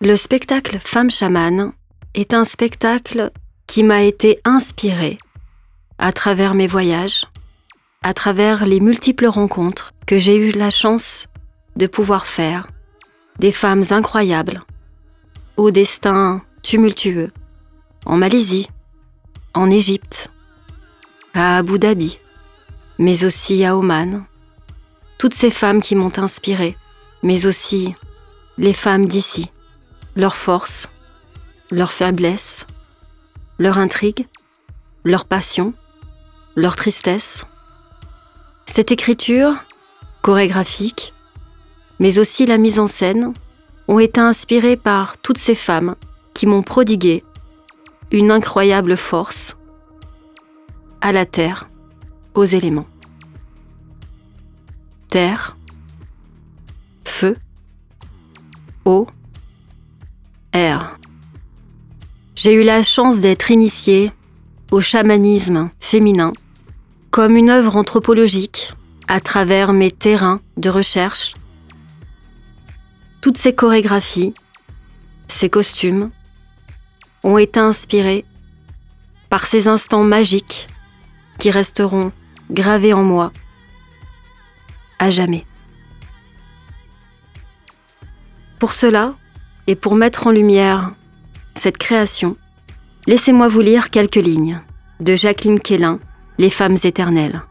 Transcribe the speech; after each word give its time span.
Le 0.00 0.16
spectacle 0.16 0.78
Femme 0.78 1.10
chamane 1.10 1.72
est 2.14 2.32
un 2.32 2.44
spectacle 2.44 3.32
qui 3.66 3.82
m'a 3.82 4.02
été 4.02 4.38
inspiré 4.44 5.18
à 5.98 6.12
travers 6.12 6.54
mes 6.54 6.68
voyages, 6.68 7.24
à 8.04 8.14
travers 8.14 8.64
les 8.64 8.78
multiples 8.78 9.26
rencontres 9.26 9.94
que 10.06 10.16
j'ai 10.16 10.36
eu 10.36 10.52
la 10.52 10.70
chance 10.70 11.26
de 11.74 11.88
pouvoir 11.88 12.28
faire, 12.28 12.68
des 13.40 13.50
femmes 13.50 13.82
incroyables, 13.90 14.60
au 15.56 15.72
destin 15.72 16.42
tumultueux, 16.62 17.32
en 18.06 18.16
Malaisie, 18.16 18.68
en 19.52 19.68
Égypte, 19.68 20.30
à 21.34 21.56
Abu 21.56 21.76
Dhabi, 21.76 22.20
mais 23.00 23.24
aussi 23.24 23.64
à 23.64 23.76
Oman. 23.76 24.24
Toutes 25.18 25.34
ces 25.34 25.50
femmes 25.50 25.82
qui 25.82 25.96
m'ont 25.96 26.16
inspiré, 26.18 26.76
mais 27.24 27.46
aussi 27.46 27.96
les 28.58 28.74
femmes 28.74 29.06
d'ici, 29.06 29.50
leur 30.18 30.34
force, 30.34 30.88
leur 31.70 31.92
faiblesse, 31.92 32.66
leur 33.58 33.78
intrigue, 33.78 34.26
leur 35.04 35.24
passion, 35.24 35.74
leur 36.56 36.74
tristesse. 36.74 37.46
Cette 38.66 38.90
écriture, 38.90 39.54
chorégraphique, 40.22 41.14
mais 42.00 42.18
aussi 42.18 42.46
la 42.46 42.58
mise 42.58 42.80
en 42.80 42.88
scène, 42.88 43.32
ont 43.86 44.00
été 44.00 44.20
inspirées 44.20 44.76
par 44.76 45.16
toutes 45.18 45.38
ces 45.38 45.54
femmes 45.54 45.94
qui 46.34 46.46
m'ont 46.46 46.64
prodigué 46.64 47.22
une 48.10 48.32
incroyable 48.32 48.96
force 48.96 49.56
à 51.00 51.12
la 51.12 51.26
terre, 51.26 51.68
aux 52.34 52.44
éléments. 52.44 52.88
Terre, 55.08 55.56
feu, 57.04 57.36
eau, 58.84 59.06
J'ai 62.34 62.52
eu 62.52 62.62
la 62.62 62.82
chance 62.82 63.20
d'être 63.20 63.50
initiée 63.50 64.12
au 64.70 64.80
chamanisme 64.80 65.70
féminin 65.80 66.32
comme 67.10 67.36
une 67.36 67.50
œuvre 67.50 67.76
anthropologique 67.76 68.72
à 69.06 69.20
travers 69.20 69.72
mes 69.72 69.90
terrains 69.90 70.40
de 70.56 70.68
recherche. 70.70 71.34
Toutes 73.20 73.36
ces 73.36 73.54
chorégraphies, 73.54 74.34
ces 75.28 75.48
costumes, 75.48 76.10
ont 77.22 77.38
été 77.38 77.60
inspirés 77.60 78.24
par 79.30 79.46
ces 79.46 79.68
instants 79.68 80.04
magiques 80.04 80.66
qui 81.38 81.50
resteront 81.50 82.10
gravés 82.50 82.92
en 82.92 83.02
moi 83.02 83.32
à 84.98 85.10
jamais. 85.10 85.44
Pour 88.58 88.72
cela, 88.72 89.14
et 89.68 89.76
pour 89.76 89.94
mettre 89.94 90.26
en 90.26 90.30
lumière 90.30 90.94
cette 91.54 91.76
création, 91.76 92.36
laissez-moi 93.06 93.48
vous 93.48 93.60
lire 93.60 93.90
quelques 93.90 94.16
lignes 94.16 94.60
de 94.98 95.14
Jacqueline 95.14 95.60
Quélin, 95.60 96.00
Les 96.38 96.50
femmes 96.50 96.76
éternelles. 96.82 97.42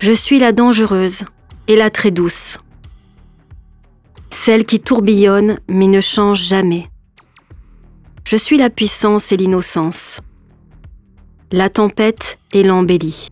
Je 0.00 0.12
suis 0.12 0.38
la 0.38 0.52
dangereuse 0.52 1.24
et 1.68 1.76
la 1.76 1.88
très 1.88 2.10
douce, 2.10 2.58
celle 4.30 4.64
qui 4.64 4.80
tourbillonne 4.80 5.60
mais 5.68 5.86
ne 5.86 6.00
change 6.00 6.42
jamais. 6.42 6.90
Je 8.24 8.36
suis 8.36 8.58
la 8.58 8.70
puissance 8.70 9.30
et 9.30 9.36
l'innocence, 9.36 10.20
la 11.52 11.68
tempête 11.68 12.38
et 12.52 12.64
l'embellie, 12.64 13.28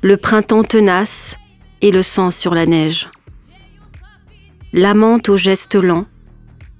le 0.00 0.16
printemps 0.16 0.64
tenace 0.64 1.36
et 1.82 1.90
le 1.90 2.02
sang 2.02 2.30
sur 2.30 2.54
la 2.54 2.64
neige, 2.64 3.10
l'amante 4.72 5.28
aux 5.28 5.36
gestes 5.36 5.74
lents, 5.74 6.06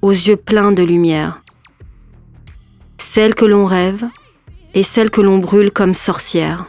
aux 0.01 0.13
yeux 0.13 0.37
pleins 0.37 0.71
de 0.71 0.83
lumière, 0.83 1.43
celle 2.99 3.35
que 3.35 3.45
l'on 3.45 3.65
rêve 3.67 4.05
et 4.75 4.85
celle 4.85 5.11
que 5.11 5.21
l'on 5.21 5.39
brûle 5.39 5.73
comme 5.73 5.95
sorcière, 5.95 6.67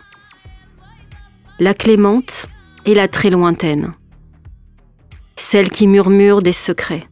la 1.60 1.76
clémente 1.76 2.48
et 2.88 2.96
la 2.96 3.08
très 3.08 3.30
lointaine, 3.30 3.94
celle 5.36 5.70
qui 5.70 5.86
murmure 5.86 6.42
des 6.42 6.54
secrets. 6.54 7.08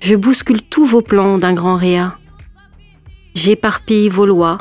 Je 0.00 0.14
bouscule 0.14 0.62
tous 0.62 0.86
vos 0.86 1.02
plans 1.02 1.36
d'un 1.36 1.52
grand 1.52 1.76
rire, 1.76 2.18
j'éparpille 3.34 4.08
vos 4.08 4.26
lois, 4.26 4.58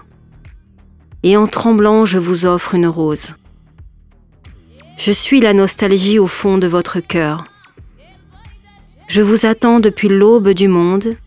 et 1.22 1.38
en 1.38 1.46
tremblant 1.46 2.03
je 2.03 2.17
vous 2.17 2.47
offre 2.47 2.73
une 2.73 2.88
rose. 2.88 3.35
Je 5.03 5.12
suis 5.12 5.41
la 5.41 5.56
nostalgie 5.56 6.19
au 6.19 6.28
fond 6.28 6.59
de 6.59 6.67
votre 6.67 7.00
cœur. 7.00 7.45
Je 9.07 9.23
vous 9.23 9.47
attends 9.47 9.79
depuis 9.79 10.09
l'aube 10.09 10.50
du 10.50 10.67
monde. 10.67 11.17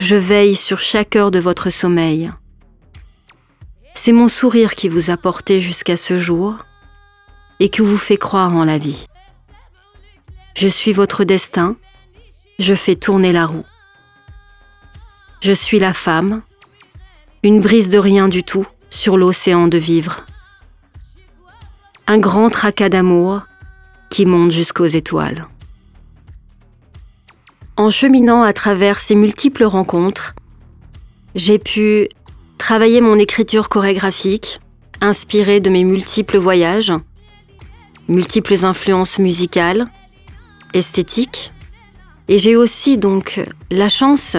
Je 0.00 0.16
veille 0.16 0.54
sur 0.54 0.80
chaque 0.80 1.16
heure 1.16 1.30
de 1.30 1.38
votre 1.38 1.70
sommeil. 1.70 2.30
C'est 3.94 4.12
mon 4.12 4.28
sourire 4.28 4.74
qui 4.74 4.90
vous 4.90 5.08
a 5.08 5.16
porté 5.16 5.62
jusqu'à 5.62 5.96
ce 5.96 6.18
jour 6.18 6.56
et 7.58 7.70
qui 7.70 7.80
vous 7.80 7.96
fait 7.96 8.18
croire 8.18 8.54
en 8.54 8.66
la 8.66 8.76
vie. 8.76 9.06
Je 10.54 10.68
suis 10.68 10.92
votre 10.92 11.24
destin, 11.24 11.76
je 12.58 12.74
fais 12.74 12.96
tourner 12.96 13.32
la 13.32 13.46
roue. 13.46 13.64
Je 15.40 15.52
suis 15.52 15.78
la 15.78 15.94
femme, 15.94 16.42
une 17.42 17.60
brise 17.60 17.88
de 17.88 17.98
rien 17.98 18.28
du 18.28 18.44
tout 18.44 18.66
sur 18.90 19.16
l'océan 19.16 19.68
de 19.68 19.78
vivre 19.78 20.26
un 22.06 22.18
grand 22.18 22.50
tracas 22.50 22.88
d'amour 22.88 23.42
qui 24.10 24.26
monte 24.26 24.50
jusqu'aux 24.52 24.86
étoiles. 24.86 25.46
En 27.76 27.90
cheminant 27.90 28.42
à 28.42 28.52
travers 28.52 28.98
ces 28.98 29.14
multiples 29.14 29.64
rencontres, 29.64 30.34
j'ai 31.34 31.58
pu 31.58 32.08
travailler 32.58 33.00
mon 33.00 33.18
écriture 33.18 33.68
chorégraphique, 33.68 34.60
inspirée 35.00 35.60
de 35.60 35.70
mes 35.70 35.84
multiples 35.84 36.38
voyages, 36.38 36.92
multiples 38.08 38.64
influences 38.64 39.18
musicales, 39.18 39.86
esthétiques, 40.72 41.52
et 42.28 42.38
j'ai 42.38 42.56
aussi 42.56 42.96
donc 42.96 43.44
la 43.70 43.88
chance 43.88 44.36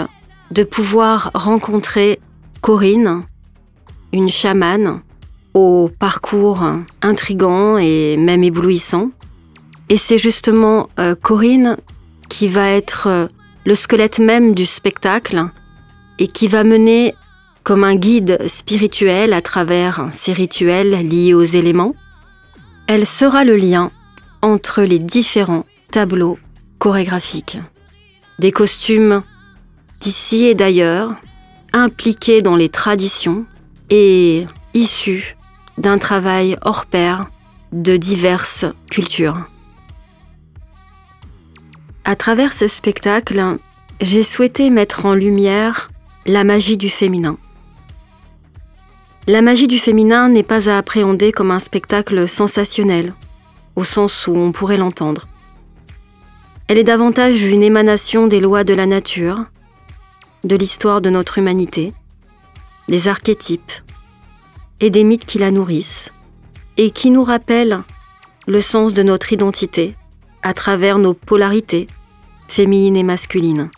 de 0.51 0.63
pouvoir 0.63 1.31
rencontrer 1.33 2.19
Corinne, 2.61 3.23
une 4.13 4.29
chamane 4.29 5.01
au 5.55 5.89
parcours 5.89 6.63
intrigant 7.01 7.77
et 7.77 8.17
même 8.17 8.43
éblouissant. 8.43 9.09
Et 9.89 9.97
c'est 9.97 10.17
justement 10.17 10.89
euh, 10.99 11.15
Corinne 11.15 11.77
qui 12.29 12.49
va 12.49 12.69
être 12.69 13.07
euh, 13.07 13.27
le 13.65 13.73
squelette 13.73 14.19
même 14.19 14.53
du 14.53 14.65
spectacle 14.65 15.45
et 16.19 16.27
qui 16.27 16.47
va 16.47 16.63
mener 16.63 17.15
comme 17.63 17.83
un 17.85 17.95
guide 17.95 18.37
spirituel 18.47 19.33
à 19.33 19.41
travers 19.41 20.07
ces 20.11 20.33
rituels 20.33 21.07
liés 21.07 21.33
aux 21.33 21.43
éléments. 21.43 21.95
Elle 22.87 23.05
sera 23.05 23.43
le 23.43 23.55
lien 23.55 23.91
entre 24.41 24.81
les 24.81 24.99
différents 24.99 25.65
tableaux 25.89 26.37
chorégraphiques. 26.79 27.57
Des 28.39 28.51
costumes 28.51 29.23
d'ici 30.01 30.45
et 30.45 30.53
d'ailleurs, 30.53 31.15
impliqués 31.71 32.41
dans 32.41 32.57
les 32.57 32.69
traditions 32.69 33.45
et 33.89 34.45
issus 34.73 35.37
d'un 35.77 35.97
travail 35.97 36.57
hors 36.61 36.85
pair 36.85 37.27
de 37.71 37.97
diverses 37.97 38.65
cultures. 38.89 39.37
À 42.03 42.15
travers 42.15 42.53
ce 42.53 42.67
spectacle, 42.67 43.57
j'ai 44.01 44.23
souhaité 44.23 44.69
mettre 44.69 45.05
en 45.05 45.13
lumière 45.13 45.89
la 46.25 46.43
magie 46.43 46.77
du 46.77 46.89
féminin. 46.89 47.37
La 49.27 49.41
magie 49.41 49.67
du 49.67 49.79
féminin 49.79 50.29
n'est 50.29 50.43
pas 50.43 50.69
à 50.69 50.77
appréhender 50.77 51.31
comme 51.31 51.49
un 51.49 51.59
spectacle 51.59 52.27
sensationnel, 52.27 53.13
au 53.75 53.83
sens 53.83 54.27
où 54.27 54.35
on 54.35 54.51
pourrait 54.51 54.77
l'entendre. 54.77 55.27
Elle 56.67 56.77
est 56.77 56.83
davantage 56.83 57.43
une 57.43 57.63
émanation 57.63 58.27
des 58.27 58.39
lois 58.39 58.63
de 58.63 58.73
la 58.73 58.85
nature, 58.85 59.45
de 60.43 60.55
l'histoire 60.55 61.01
de 61.01 61.09
notre 61.09 61.39
humanité, 61.39 61.93
des 62.87 63.07
archétypes, 63.07 63.71
et 64.79 64.89
des 64.89 65.03
mythes 65.03 65.25
qui 65.25 65.39
la 65.39 65.51
nourrissent, 65.51 66.11
et 66.77 66.91
qui 66.91 67.11
nous 67.11 67.23
rappellent 67.23 67.79
le 68.47 68.61
sens 68.61 68.93
de 68.93 69.03
notre 69.03 69.33
identité 69.33 69.95
à 70.41 70.53
travers 70.53 70.99
nos 70.99 71.13
polarités, 71.13 71.87
féminines 72.47 72.97
et 72.97 73.03
masculines. 73.03 73.69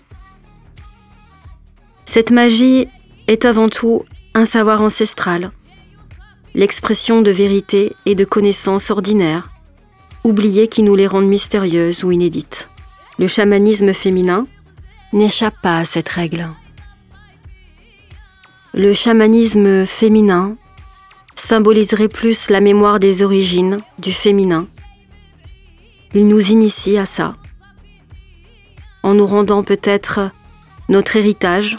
Cette 2.05 2.31
magie 2.31 2.87
est 3.27 3.45
avant 3.45 3.69
tout 3.69 4.03
un 4.33 4.45
savoir 4.45 4.81
ancestral, 4.81 5.51
l'expression 6.53 7.21
de 7.21 7.31
vérité 7.31 7.93
et 8.05 8.15
de 8.15 8.25
connaissances 8.25 8.91
ordinaires, 8.91 9.49
oubliées 10.23 10.67
qui 10.67 10.83
nous 10.83 10.95
les 10.95 11.07
rendent 11.07 11.27
mystérieuses 11.27 12.03
ou 12.03 12.11
inédites. 12.11 12.69
Le 13.19 13.27
chamanisme 13.27 13.93
féminin 13.93 14.47
n'échappe 15.13 15.55
pas 15.61 15.77
à 15.77 15.85
cette 15.85 16.09
règle. 16.09 16.49
Le 18.73 18.93
chamanisme 18.93 19.85
féminin 19.85 20.55
symboliserait 21.37 22.09
plus 22.09 22.49
la 22.49 22.59
mémoire 22.59 22.99
des 22.99 23.23
origines, 23.23 23.79
du 23.99 24.11
féminin. 24.11 24.67
Il 26.13 26.27
nous 26.27 26.51
initie 26.51 26.97
à 26.97 27.05
ça, 27.05 27.35
en 29.03 29.13
nous 29.13 29.25
rendant 29.25 29.63
peut-être 29.63 30.31
notre 30.89 31.15
héritage 31.15 31.77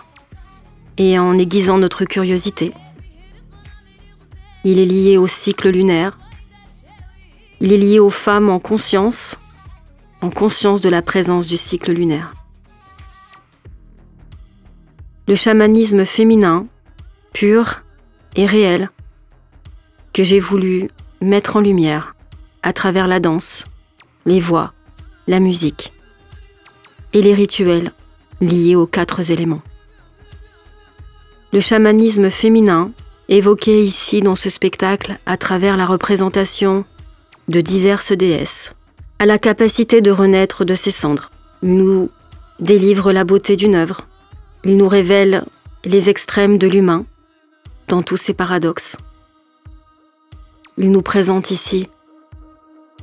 et 0.97 1.19
en 1.19 1.37
aiguisant 1.39 1.79
notre 1.79 2.05
curiosité. 2.05 2.73
Il 4.65 4.79
est 4.79 4.87
lié 4.87 5.17
au 5.17 5.27
cycle 5.27 5.71
lunaire. 5.71 6.19
Il 7.61 7.73
est 7.73 7.79
lié 7.79 7.99
aux 7.99 8.11
femmes 8.11 8.51
en 8.51 8.59
conscience, 8.59 9.37
en 10.21 10.31
conscience 10.31 10.81
de 10.81 10.89
la 10.89 11.03
présence 11.03 11.47
du 11.47 11.57
cycle 11.57 11.93
lunaire. 11.93 12.35
Le 15.27 15.35
chamanisme 15.35 16.05
féminin, 16.05 16.67
pur 17.33 17.83
et 18.37 18.47
réel, 18.47 18.91
que 20.19 20.25
j'ai 20.25 20.41
voulu 20.41 20.89
mettre 21.21 21.55
en 21.55 21.61
lumière 21.61 22.17
à 22.65 22.73
travers 22.73 23.07
la 23.07 23.21
danse, 23.21 23.63
les 24.27 24.41
voix, 24.41 24.73
la 25.29 25.39
musique 25.39 25.93
et 27.13 27.23
les 27.23 27.35
rituels 27.35 27.93
liés 28.41 28.75
aux 28.75 28.89
quatre 28.89 29.31
éléments. 29.31 29.63
Le 31.53 31.61
chamanisme 31.61 32.31
féminin, 32.31 32.91
évoqué 33.29 33.81
ici 33.81 34.21
dans 34.21 34.35
ce 34.35 34.51
spectacle 34.51 35.21
à 35.25 35.37
travers 35.37 35.77
la 35.77 35.87
représentation 35.87 36.85
de 37.47 37.61
diverses 37.61 38.11
déesses, 38.11 38.75
a 39.21 39.25
la 39.25 39.39
capacité 39.39 40.01
de 40.01 40.11
renaître 40.11 40.65
de 40.65 40.75
ses 40.75 40.91
cendres. 40.91 41.31
Il 41.63 41.77
nous 41.77 42.11
délivre 42.59 43.13
la 43.13 43.23
beauté 43.23 43.55
d'une 43.55 43.77
œuvre. 43.77 44.09
Il 44.65 44.79
nous 44.79 44.89
révèle 44.89 45.45
les 45.85 46.11
extrêmes 46.11 46.59
de 46.59 46.67
l'humain 46.67 47.07
dans 47.87 48.03
tous 48.03 48.17
ses 48.17 48.35
paradoxes. 48.35 48.97
Il 50.81 50.93
nous 50.93 51.03
présente 51.03 51.51
ici 51.51 51.89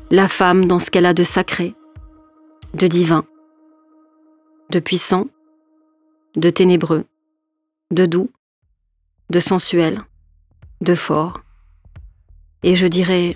la 0.10 0.30
femme 0.30 0.64
dans 0.64 0.80
ce 0.80 0.90
qu'elle 0.90 1.06
a 1.06 1.14
de 1.14 1.26
sacré, 1.26 1.76
de 2.74 2.88
divin, 2.88 3.26
de 4.70 4.80
puissant, 4.80 5.28
de 6.38 6.50
ténébreux, 6.50 7.04
de 7.92 8.06
doux, 8.06 8.32
de 9.30 9.42
sensuel, 9.42 10.00
de 10.80 10.96
fort, 10.96 11.42
et 12.64 12.76
je 12.76 12.88
dirais 12.88 13.36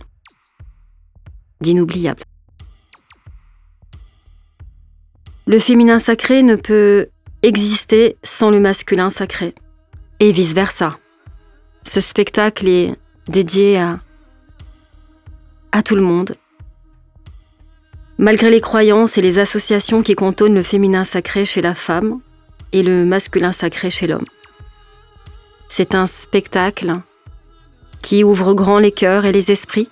d'inoubliable. 1.59 2.23
Le 5.47 5.59
féminin 5.59 5.99
sacré 5.99 6.43
ne 6.43 6.55
peut 6.55 7.09
exister 7.41 8.15
sans 8.23 8.51
le 8.51 8.61
masculin 8.61 9.09
sacré, 9.09 9.53
et 10.21 10.31
vice-versa. 10.31 10.93
Ce 11.83 11.99
spectacle 11.99 12.69
est 12.69 12.95
dédié 13.27 13.77
à, 13.77 13.99
à 15.71 15.81
tout 15.83 15.95
le 15.95 16.01
monde. 16.01 16.35
Malgré 18.17 18.51
les 18.51 18.61
croyances 18.61 19.17
et 19.17 19.21
les 19.21 19.39
associations 19.39 20.03
qui 20.03 20.15
cantonnent 20.15 20.55
le 20.55 20.63
féminin 20.63 21.03
sacré 21.03 21.45
chez 21.45 21.61
la 21.61 21.73
femme 21.73 22.19
et 22.73 22.83
le 22.83 23.05
masculin 23.05 23.51
sacré 23.51 23.89
chez 23.89 24.07
l'homme. 24.07 24.25
C'est 25.67 25.95
un 25.95 26.05
spectacle 26.05 26.95
qui 28.01 28.23
ouvre 28.23 28.53
grand 28.53 28.79
les 28.79 28.91
cœurs 28.91 29.25
et 29.25 29.31
les 29.31 29.51
esprits. 29.51 29.89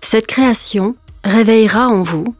Cette 0.00 0.26
création 0.26 0.94
réveillera 1.24 1.88
en 1.88 2.02
vous 2.02 2.34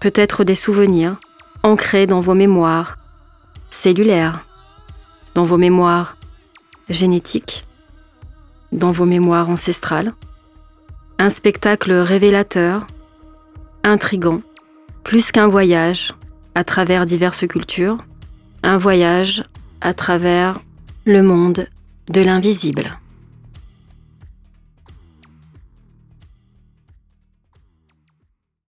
peut-être 0.00 0.44
des 0.44 0.54
souvenirs 0.54 1.16
ancrés 1.62 2.06
dans 2.06 2.20
vos 2.20 2.34
mémoires 2.34 2.98
cellulaires, 3.70 4.46
dans 5.34 5.42
vos 5.42 5.58
mémoires 5.58 6.16
génétiques, 6.88 7.66
dans 8.72 8.90
vos 8.90 9.06
mémoires 9.06 9.50
ancestrales. 9.50 10.14
Un 11.20 11.30
spectacle 11.30 11.92
révélateur, 11.92 12.86
intrigant, 13.82 14.40
plus 15.02 15.32
qu'un 15.32 15.48
voyage 15.48 16.14
à 16.54 16.62
travers 16.62 17.06
diverses 17.06 17.46
cultures, 17.46 17.98
un 18.62 18.78
voyage 18.78 19.42
à 19.80 19.94
travers 19.94 20.60
le 21.04 21.22
monde 21.22 21.66
de 22.08 22.20
l'invisible. 22.20 22.98